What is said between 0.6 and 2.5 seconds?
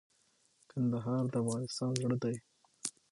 کندهار د افغانستان زړه دي